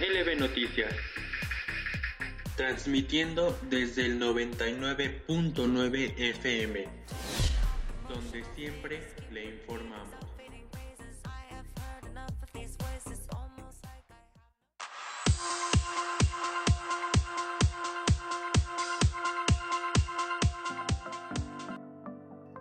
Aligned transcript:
LB 0.00 0.40
Noticias. 0.40 0.92
Transmitiendo 2.56 3.56
desde 3.70 4.06
el 4.06 4.20
99.9 4.20 6.14
FM, 6.16 6.84
donde 8.08 8.44
siempre 8.56 9.00
le 9.30 9.44
informamos. 9.44 10.08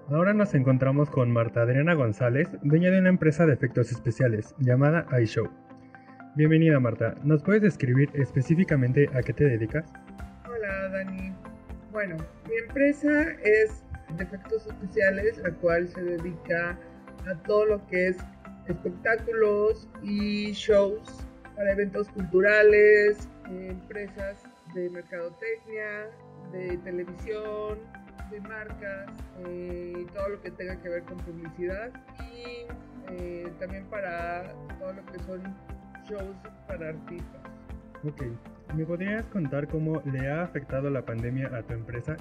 Ahora 0.09 0.33
nos 0.35 0.53
encontramos 0.53 1.09
con 1.09 1.31
Marta 1.31 1.63
Adriana 1.63 1.95
González, 1.95 2.47
dueña 2.61 2.91
de 2.91 2.99
una 2.99 3.09
empresa 3.09 3.47
de 3.47 3.53
efectos 3.53 3.91
especiales 3.91 4.53
llamada 4.59 5.07
iShow. 5.19 5.49
Bienvenida 6.35 6.79
Marta, 6.79 7.13
¿nos 7.23 7.43
puedes 7.43 7.61
describir 7.61 8.09
específicamente 8.15 9.07
a 9.13 9.21
qué 9.21 9.33
te 9.33 9.43
dedicas? 9.43 9.85
Hola 10.49 10.89
Dani. 10.89 11.31
Bueno, 11.91 12.17
mi 12.49 12.55
empresa 12.55 13.33
es 13.43 13.83
de 14.17 14.23
efectos 14.23 14.65
especiales, 14.65 15.37
la 15.37 15.51
cual 15.51 15.87
se 15.89 16.01
dedica 16.01 16.75
a 17.27 17.35
todo 17.43 17.67
lo 17.67 17.85
que 17.85 18.07
es 18.07 18.17
espectáculos 18.67 19.87
y 20.01 20.53
shows 20.53 21.23
para 21.55 21.73
eventos 21.73 22.09
culturales, 22.09 23.29
empresas 23.47 24.41
de 24.73 24.89
mercadotecnia, 24.89 26.09
de 26.51 26.79
televisión, 26.79 27.77
de 28.31 28.41
marcas, 28.41 29.11
eh, 29.45 30.03
todo 30.15 30.29
lo 30.29 30.41
que 30.41 30.49
tenga 30.49 30.81
que 30.81 30.89
ver 30.89 31.03
con 31.03 31.17
publicidad 31.17 31.91
y 32.33 32.65
eh, 33.11 33.53
también 33.59 33.85
para 33.85 34.51
todo 34.79 34.93
lo 34.93 35.05
que 35.05 35.19
son 35.19 35.43
shows 36.07 36.35
para 36.67 36.89
artistas. 36.89 37.41
Ok, 38.03 38.21
¿me 38.75 38.85
podrías 38.85 39.25
contar 39.27 39.67
cómo 39.67 40.01
le 40.05 40.29
ha 40.29 40.43
afectado 40.43 40.89
la 40.89 41.03
pandemia 41.03 41.49
a 41.55 41.63
tu 41.63 41.73
empresa? 41.73 42.17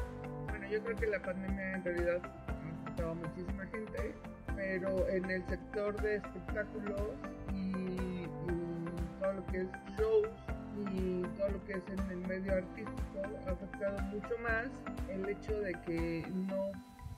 Bueno, 0.48 0.68
yo 0.68 0.82
creo 0.82 0.96
que 0.96 1.06
la 1.06 1.20
pandemia 1.20 1.74
en 1.74 1.84
realidad 1.84 2.20
ha 2.22 2.82
afectado 2.82 3.10
a 3.10 3.14
muchísima 3.14 3.66
gente, 3.66 4.14
pero 4.54 5.08
en 5.08 5.30
el 5.30 5.44
sector 5.48 6.00
de 6.02 6.16
espectáculos 6.16 7.02
y, 7.52 7.56
y 7.56 8.28
todo 9.20 9.32
lo 9.32 9.46
que 9.46 9.62
es 9.62 9.68
shows 9.98 10.28
y 10.94 11.22
todo 11.38 11.48
lo 11.50 11.64
que 11.64 11.72
es 11.72 11.82
en 11.88 12.10
el 12.10 12.28
medio 12.28 12.52
artístico 12.52 13.22
ha 13.46 13.50
afectado 13.50 14.00
mucho 14.02 14.38
más 14.42 14.68
el 15.10 15.28
hecho 15.28 15.60
de 15.60 15.72
que 15.86 16.26
no 16.48 16.72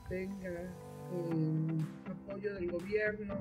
tenga 0.08 0.50
eh, 0.50 1.84
apoyo 2.10 2.54
del 2.54 2.70
gobierno 2.70 3.34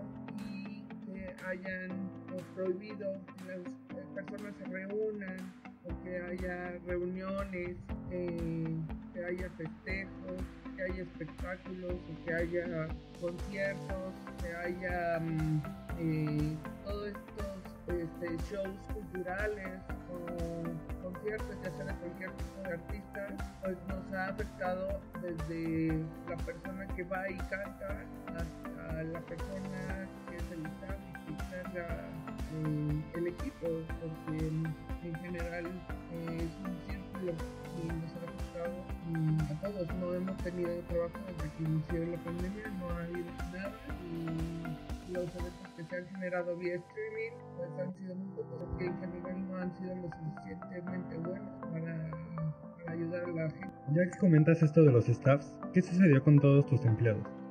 hayan 1.45 1.92
eh, 2.34 2.44
prohibido 2.56 3.20
que 3.38 3.45
las 3.45 3.59
eh, 3.59 4.06
personas 4.16 4.53
se 4.58 4.66
reúnan 4.66 5.53
o 5.86 6.03
que 6.03 6.17
haya 6.17 6.80
reuniones, 6.88 7.76
que 8.09 9.26
haya 9.26 9.50
festejos, 9.58 10.42
que 10.76 10.84
haya 10.84 11.04
espectáculos, 11.04 11.94
o 11.94 12.26
que 12.26 12.34
haya 12.34 12.88
conciertos, 13.20 14.14
que 14.42 14.54
haya 14.56 15.20
mm, 15.20 16.58
todos 16.86 17.08
estos 17.08 17.54
este, 17.88 18.38
shows 18.50 18.78
culturales 18.94 19.80
o 20.09 21.04
conciertos, 21.04 21.58
ya 21.64 21.72
sea 21.72 21.86
de 21.86 21.94
cualquier 21.95 22.31
tipo 22.31 22.61
de 22.64 22.73
artista, 22.73 23.28
pues 23.61 23.78
nos 23.88 24.14
ha 24.14 24.28
afectado 24.28 25.02
desde 25.22 26.04
la 26.30 26.38
persona 26.38 26.88
que 26.95 27.04
va 27.04 27.30
y 27.30 27.38
canta 27.38 28.06
hasta 28.28 29.04
la 29.04 29.20
persona 29.22 30.08
que 30.30 30.38
es 30.38 30.52
el 30.52 30.64
porque 33.38 34.48
en 35.03 35.16
general 35.16 35.66
eh, 35.66 36.38
es 36.38 36.53
un 36.66 36.78
círculo 36.88 37.34
y 37.78 37.88
nos 37.88 38.12
ha 38.14 38.23
afectado 38.26 38.76
a 39.50 39.62
todos. 39.62 39.95
No 40.00 40.14
hemos 40.14 40.38
tenido 40.38 40.70
trabajo 40.89 41.17
desde 41.27 41.52
que 41.55 41.64
inició 41.64 42.05
la 42.05 42.17
pandemia, 42.23 42.67
no 42.80 42.89
ha 42.89 43.04
habido 43.04 43.32
nada 43.52 43.72
y 44.04 45.14
los 45.14 45.36
eventos 45.36 45.67
que 45.76 45.83
se 45.83 45.95
han 45.95 46.08
generado 46.08 46.58
vía 46.58 46.76
streaming 46.76 47.32
pues 47.58 47.70
han 47.80 47.93
sido 47.95 48.16
muy 48.16 48.27
pocos, 48.36 48.60
porque 48.60 48.86
en 48.86 48.99
general 48.99 49.48
no 49.48 49.58
han 49.58 49.77
sido 49.77 49.95
lo 49.95 50.10
suficientemente 50.10 51.17
buenos 51.17 51.49
para, 51.61 52.11
para 52.77 52.92
ayudar 52.92 53.23
a 53.23 53.27
la 53.27 53.49
gente. 53.49 53.76
Ya 53.93 54.11
que 54.11 54.17
comentas 54.20 54.64
esto 54.64 54.83
de 54.83 54.92
los 54.92 55.05
staffs, 55.08 55.54
¿qué 55.73 55.82
sucedió 55.82 56.23
con 56.23 56.39
todos 56.39 56.66
tus 56.66 56.83
empleados? 56.86 57.42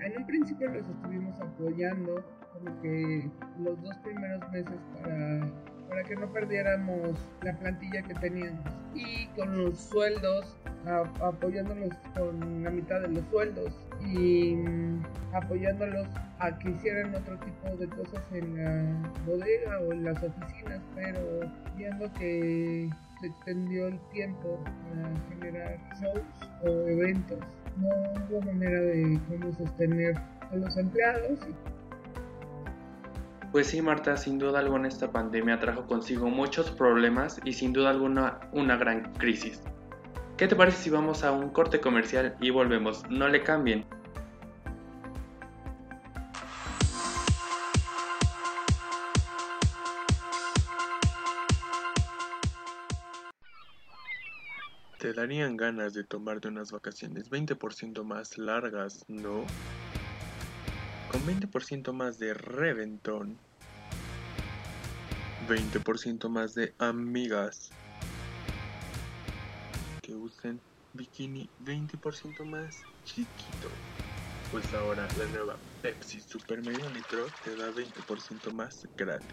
En 0.00 0.18
un 0.18 0.26
principio 0.26 0.70
los 0.70 0.88
estuvimos 0.88 1.38
apoyando 1.40 2.24
como 2.52 2.80
que 2.80 3.30
los 3.58 3.80
dos 3.82 3.96
primeros 3.98 4.50
meses 4.50 4.78
para, 4.94 5.52
para 5.88 6.02
que 6.04 6.16
no 6.16 6.32
perdiéramos 6.32 7.28
la 7.42 7.56
plantilla 7.58 8.02
que 8.02 8.14
teníamos. 8.14 8.64
Y 8.94 9.26
con 9.36 9.56
los 9.56 9.78
sueldos 9.78 10.56
apoyándolos 11.20 11.94
con 12.16 12.64
la 12.64 12.70
mitad 12.70 13.00
de 13.00 13.08
los 13.08 13.24
sueldos 13.30 13.72
y 14.00 14.56
mm, 14.56 15.02
apoyándolos 15.32 16.08
a 16.38 16.58
que 16.58 16.70
hicieran 16.70 17.14
otro 17.14 17.38
tipo 17.38 17.76
de 17.76 17.88
cosas 17.88 18.22
en 18.32 18.56
la 18.56 19.12
bodega 19.24 19.78
o 19.80 19.92
en 19.92 20.04
las 20.04 20.22
oficinas, 20.22 20.80
pero 20.94 21.20
viendo 21.76 22.12
que 22.14 22.90
se 23.20 23.26
extendió 23.26 23.88
el 23.88 23.98
tiempo 24.10 24.58
para 24.64 25.08
generar 25.28 25.78
shows 26.00 26.50
o 26.64 26.88
eventos, 26.88 27.38
no 27.76 27.88
hubo 28.28 28.40
manera 28.42 28.80
de 28.80 29.20
cómo 29.28 29.52
sostener 29.56 30.16
a 30.50 30.56
los 30.56 30.76
empleados. 30.76 31.38
Pues 33.52 33.66
sí, 33.66 33.82
Marta, 33.82 34.16
sin 34.16 34.38
duda 34.38 34.60
alguna 34.60 34.88
esta 34.88 35.12
pandemia 35.12 35.60
trajo 35.60 35.86
consigo 35.86 36.30
muchos 36.30 36.70
problemas 36.70 37.40
y 37.44 37.52
sin 37.52 37.72
duda 37.72 37.90
alguna 37.90 38.40
una 38.52 38.76
gran 38.76 39.12
crisis. 39.14 39.62
¿Qué 40.38 40.48
te 40.48 40.56
parece 40.56 40.78
si 40.78 40.90
vamos 40.90 41.22
a 41.22 41.32
un 41.32 41.50
corte 41.50 41.78
comercial 41.80 42.34
y 42.40 42.50
volvemos? 42.50 43.04
No 43.10 43.28
le 43.28 43.42
cambien. 43.42 43.84
¿Te 55.02 55.12
darían 55.12 55.56
ganas 55.56 55.94
de 55.94 56.04
tomarte 56.04 56.46
unas 56.46 56.70
vacaciones 56.70 57.28
20% 57.28 58.04
más 58.04 58.38
largas, 58.38 59.04
no? 59.08 59.44
Con 61.10 61.26
20% 61.26 61.92
más 61.92 62.20
de 62.20 62.32
reventón, 62.34 63.36
20% 65.48 66.28
más 66.28 66.54
de 66.54 66.72
amigas, 66.78 67.72
que 70.02 70.14
usen 70.14 70.60
bikini 70.92 71.50
20% 71.64 72.44
más 72.44 72.84
chiquito. 73.04 73.70
Pues 74.52 74.72
ahora 74.72 75.08
la 75.18 75.26
nueva 75.36 75.56
Pepsi 75.82 76.20
Super 76.20 76.64
Medio 76.64 76.88
Litro 76.90 77.26
te 77.42 77.56
da 77.56 77.72
20% 77.72 78.52
más 78.52 78.86
gratis. 78.96 79.26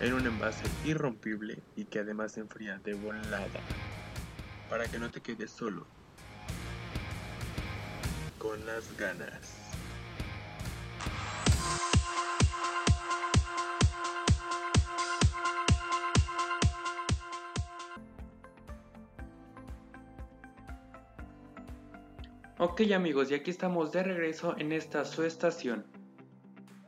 En 0.00 0.14
un 0.14 0.26
envase 0.26 0.64
irrompible 0.86 1.58
y 1.76 1.84
que 1.84 1.98
además 1.98 2.32
se 2.32 2.40
enfría 2.40 2.78
de 2.78 2.94
volada. 2.94 3.60
Para 4.68 4.86
que 4.86 4.98
no 4.98 5.10
te 5.10 5.20
quedes 5.20 5.50
solo. 5.50 5.86
Con 8.38 8.64
las 8.66 8.96
ganas. 8.96 9.64
Ok 22.58 22.80
amigos, 22.94 23.30
y 23.30 23.34
aquí 23.34 23.50
estamos 23.50 23.92
de 23.92 24.02
regreso 24.02 24.54
en 24.58 24.72
esta 24.72 25.04
su 25.04 25.22
estación. 25.22 25.84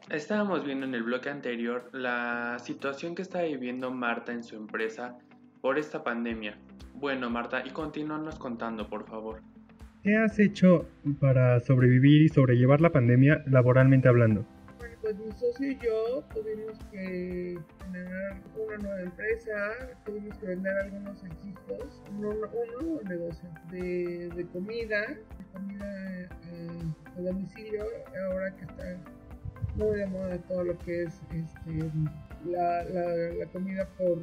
Estábamos 0.09 0.65
viendo 0.65 0.87
en 0.87 0.95
el 0.95 1.03
bloque 1.03 1.29
anterior 1.29 1.91
la 1.93 2.59
situación 2.61 3.15
que 3.15 3.22
está 3.22 3.43
viviendo 3.43 3.91
Marta 3.91 4.33
en 4.33 4.43
su 4.43 4.57
empresa 4.57 5.19
por 5.66 5.80
esta 5.80 6.04
pandemia. 6.04 6.57
Bueno 6.95 7.28
Marta, 7.28 7.65
y 7.66 7.71
continúanos 7.71 8.39
contando 8.39 8.89
por 8.89 9.04
favor. 9.04 9.42
¿Qué 10.04 10.15
has 10.15 10.39
hecho 10.39 10.86
para 11.21 11.59
sobrevivir 11.59 12.22
y 12.22 12.28
sobrellevar 12.28 12.80
la 12.80 12.92
pandemia 12.92 13.42
laboralmente 13.48 14.07
hablando? 14.09 14.47
pues 15.01 15.18
mi 15.18 15.33
socio 15.33 15.72
y 15.72 15.77
yo 15.78 16.22
tuvimos 16.33 16.78
que 16.92 17.59
generar 17.84 18.41
una 18.54 18.77
nueva 18.78 19.01
empresa, 19.03 19.72
tuvimos 20.04 20.39
que 20.39 20.47
vender 20.47 20.72
algunos 20.78 21.24
equipos, 21.24 22.01
un, 22.12 22.21
nuevo 22.21 23.01
negocio 23.09 23.48
de, 23.72 24.30
de, 24.36 24.47
comida, 24.47 25.01
de 25.09 25.45
comida 25.53 26.28
eh, 26.53 27.19
a 27.19 27.21
domicilio, 27.22 27.83
ahora 28.30 28.54
que 28.54 28.65
está 28.66 28.84
muy 29.74 29.98
de 29.98 30.07
moda 30.07 30.39
todo 30.42 30.62
lo 30.62 30.78
que 30.78 31.03
es 31.03 31.21
este, 31.33 31.91
la, 32.45 32.84
la, 32.84 33.34
la 33.34 33.47
comida 33.47 33.89
por 33.98 34.19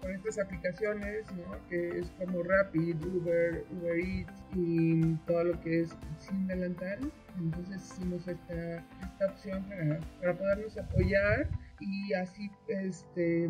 con 0.00 0.14
estas 0.14 0.38
aplicaciones, 0.38 1.26
¿no? 1.32 1.68
que 1.68 1.98
es 1.98 2.10
como 2.18 2.42
Rapid, 2.42 2.96
Uber, 3.04 3.64
Uber 3.70 3.98
Eats 3.98 4.32
y 4.54 5.14
todo 5.26 5.44
lo 5.44 5.60
que 5.60 5.80
es 5.82 5.96
sin 6.18 6.46
delantal. 6.46 7.12
Entonces 7.38 7.76
hicimos 7.76 8.26
esta, 8.26 8.84
esta 9.02 9.26
opción 9.30 9.64
para, 9.68 10.00
para 10.20 10.34
podernos 10.34 10.76
apoyar 10.76 11.48
y 11.80 12.12
así, 12.14 12.50
este, 12.68 13.48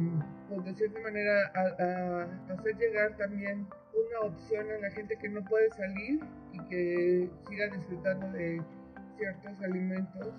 pues 0.48 0.64
de 0.64 0.74
cierta 0.74 1.00
manera, 1.00 1.50
a, 1.54 2.52
hacer 2.52 2.76
llegar 2.76 3.16
también 3.16 3.66
una 3.94 4.28
opción 4.28 4.66
a 4.70 4.78
la 4.78 4.90
gente 4.90 5.16
que 5.20 5.28
no 5.28 5.42
puede 5.44 5.70
salir 5.70 6.20
y 6.52 6.58
que 6.68 7.30
siga 7.48 7.68
disfrutando 7.68 8.30
de 8.32 8.60
ciertos 9.16 9.60
alimentos 9.62 10.34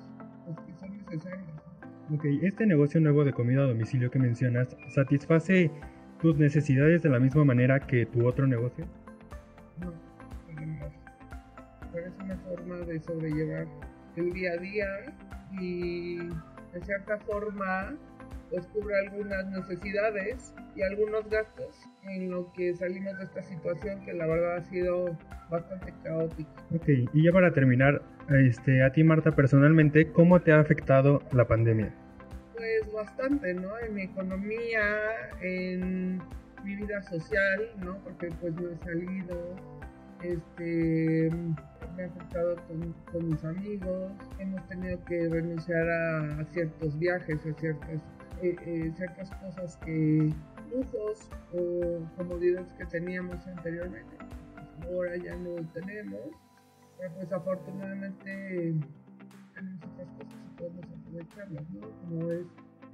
pues, 0.45 0.57
que 0.67 0.73
son 0.79 0.97
necesarios. 0.97 1.47
Ok, 2.13 2.25
este 2.41 2.65
negocio 2.65 2.99
nuevo 2.99 3.23
de 3.23 3.33
comida 3.33 3.61
a 3.61 3.67
domicilio 3.67 4.09
que 4.09 4.19
mencionas, 4.19 4.75
¿satisface 4.95 5.71
tus 6.21 6.37
necesidades 6.37 7.01
de 7.01 7.09
la 7.09 7.19
misma 7.19 7.43
manera 7.45 7.79
que 7.79 8.05
tu 8.05 8.27
otro 8.27 8.47
negocio? 8.47 8.85
No, 9.79 9.93
pero 11.93 12.07
es 12.07 12.13
una 12.23 12.37
forma 12.37 12.77
de 12.77 12.99
sobrellevar 12.99 13.67
el 14.15 14.33
día 14.33 14.53
a 14.53 14.57
día 14.57 14.87
y 15.59 16.17
de 16.17 16.81
cierta 16.81 17.17
forma 17.19 17.95
pues 18.49 18.65
cubre 18.67 18.95
algunas 19.07 19.45
necesidades 19.51 20.53
y 20.75 20.81
algunos 20.81 21.29
gastos 21.29 21.87
en 22.03 22.31
lo 22.31 22.51
que 22.53 22.73
salimos 22.73 23.17
de 23.17 23.25
esta 23.25 23.43
situación 23.43 24.03
que 24.05 24.13
la 24.13 24.25
verdad 24.25 24.57
ha 24.57 24.63
sido 24.63 25.17
bastante 25.51 25.93
caótica. 26.03 26.49
Ok, 26.73 26.87
y 27.13 27.23
ya 27.23 27.31
para 27.31 27.51
terminar, 27.53 28.01
este, 28.29 28.83
a 28.83 28.91
ti 28.91 29.03
Marta 29.03 29.35
personalmente, 29.35 30.11
¿cómo 30.11 30.41
te 30.41 30.51
ha 30.51 30.59
afectado 30.59 31.21
la 31.31 31.47
pandemia? 31.47 31.93
Pues 32.59 32.91
bastante, 32.91 33.53
¿no? 33.53 33.79
En 33.79 33.93
mi 33.93 34.01
economía, 34.01 34.81
en 35.39 36.17
mi 36.65 36.75
vida 36.75 37.01
social, 37.03 37.71
¿no? 37.77 37.97
Porque 38.03 38.27
pues 38.41 38.53
no 38.55 38.69
he 38.69 38.77
salido, 38.79 39.55
este, 40.21 41.31
me 41.95 42.03
ha 42.03 42.07
afectado 42.07 42.57
con, 42.67 43.29
mis 43.29 43.45
amigos, 43.45 44.11
hemos 44.39 44.67
tenido 44.67 45.01
que 45.05 45.29
renunciar 45.29 45.89
a, 45.89 46.43
ciertos 46.51 46.99
viajes, 46.99 47.39
a 47.45 47.53
ciertas, 47.57 48.01
eh, 48.41 48.57
eh, 48.65 48.91
ciertas 48.97 49.31
cosas 49.35 49.77
que, 49.77 50.33
lujos 50.69 51.29
o 51.53 52.05
comodidades 52.17 52.73
que 52.73 52.85
teníamos 52.87 53.47
anteriormente, 53.47 54.17
ahora 54.83 55.15
ya 55.15 55.33
no 55.37 55.55
tenemos, 55.73 56.19
pero 56.97 57.13
pues 57.13 57.31
afortunadamente 57.31 58.75
aprovecharlas, 61.19 61.69
¿no? 61.71 61.89
Como 62.01 62.31
es 62.31 62.45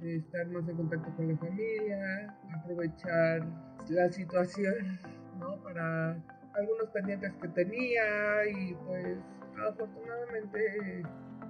estar 0.02 0.46
más 0.48 0.68
en 0.68 0.76
contacto 0.76 1.10
con 1.16 1.28
la 1.28 1.36
familia, 1.38 2.34
aprovechar 2.54 3.46
la 3.88 4.08
situación, 4.10 4.98
¿no? 5.38 5.56
Para 5.62 6.16
algunos 6.54 6.90
pendientes 6.92 7.32
que 7.40 7.48
tenía 7.48 8.46
y 8.46 8.74
pues 8.86 9.18
afortunadamente 9.66 11.02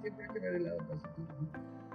siempre 0.02 0.26
quedé 0.32 0.52
del 0.52 0.64
lado 0.64 0.78
positivo. 0.88 1.28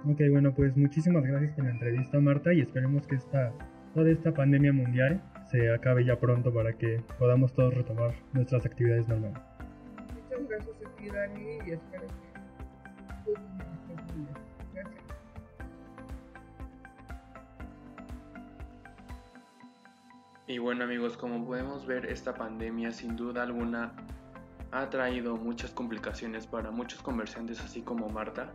Ok, 0.04 0.20
bueno, 0.30 0.52
pues 0.54 0.76
muchísimas 0.76 1.22
gracias 1.24 1.52
por 1.52 1.64
la 1.64 1.70
entrevista 1.70 2.18
Marta 2.18 2.52
y 2.52 2.60
esperemos 2.60 3.06
que 3.06 3.14
esta, 3.16 3.52
toda 3.94 4.10
esta 4.10 4.32
pandemia 4.32 4.72
mundial 4.72 5.22
se 5.50 5.72
acabe 5.72 6.04
ya 6.04 6.18
pronto 6.18 6.52
para 6.52 6.72
que 6.72 7.02
podamos 7.18 7.54
todos 7.54 7.74
retomar 7.74 8.14
nuestras 8.32 8.66
actividades 8.66 9.06
normales. 9.08 9.40
Muchas 10.14 10.48
gracias 10.48 10.76
a 10.84 10.96
ti 10.96 11.08
Dani 11.08 11.58
y 11.66 11.70
espero 11.70 12.06
que 12.08 13.71
Y 20.46 20.58
bueno 20.58 20.84
amigos, 20.84 21.16
como 21.16 21.46
podemos 21.46 21.86
ver, 21.86 22.04
esta 22.04 22.34
pandemia 22.34 22.90
sin 22.92 23.16
duda 23.16 23.42
alguna 23.42 23.94
ha 24.70 24.90
traído 24.90 25.36
muchas 25.36 25.70
complicaciones 25.70 26.46
para 26.46 26.70
muchos 26.70 27.00
comerciantes 27.00 27.60
así 27.60 27.82
como 27.82 28.08
Marta. 28.08 28.52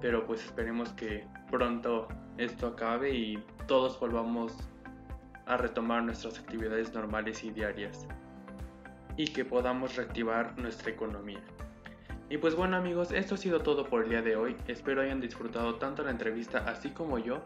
Pero 0.00 0.26
pues 0.26 0.44
esperemos 0.44 0.92
que 0.92 1.26
pronto 1.50 2.08
esto 2.38 2.68
acabe 2.68 3.14
y 3.14 3.42
todos 3.66 3.98
volvamos 3.98 4.56
a 5.46 5.56
retomar 5.56 6.02
nuestras 6.02 6.38
actividades 6.38 6.92
normales 6.94 7.42
y 7.42 7.50
diarias. 7.50 8.06
Y 9.16 9.26
que 9.26 9.44
podamos 9.44 9.96
reactivar 9.96 10.58
nuestra 10.58 10.90
economía. 10.90 11.42
Y 12.32 12.38
pues 12.38 12.54
bueno 12.54 12.78
amigos, 12.78 13.12
esto 13.12 13.34
ha 13.34 13.36
sido 13.36 13.60
todo 13.60 13.84
por 13.84 14.04
el 14.04 14.08
día 14.08 14.22
de 14.22 14.36
hoy. 14.36 14.56
Espero 14.66 15.02
hayan 15.02 15.20
disfrutado 15.20 15.74
tanto 15.74 16.02
la 16.02 16.12
entrevista 16.12 16.64
así 16.66 16.88
como 16.88 17.18
yo. 17.18 17.44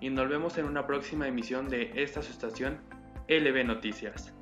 Y 0.00 0.10
nos 0.10 0.28
vemos 0.28 0.56
en 0.58 0.66
una 0.66 0.86
próxima 0.86 1.26
emisión 1.26 1.68
de 1.68 1.90
esta 1.96 2.22
su 2.22 2.30
estación 2.30 2.78
LB 3.26 3.66
Noticias. 3.66 4.32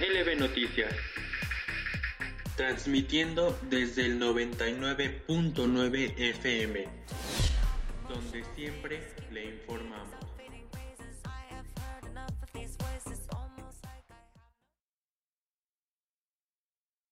LB 0.00 0.40
Noticias. 0.40 1.16
Transmitiendo 2.56 3.58
desde 3.68 4.06
el 4.06 4.18
99.9 4.18 6.14
FM, 6.16 6.88
donde 8.08 8.44
siempre 8.54 9.02
le 9.30 9.44
informamos. 9.44 10.35